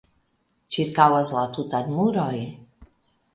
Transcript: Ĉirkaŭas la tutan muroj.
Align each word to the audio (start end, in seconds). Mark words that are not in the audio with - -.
Ĉirkaŭas 0.75 1.33
la 1.35 1.43
tutan 1.59 1.93
muroj. 1.99 2.33